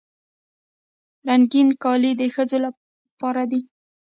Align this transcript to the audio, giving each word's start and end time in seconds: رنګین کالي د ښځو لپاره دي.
رنګین 1.27 1.69
کالي 1.83 2.11
د 2.19 2.21
ښځو 2.33 2.57
لپاره 2.65 3.43
دي. 3.51 3.61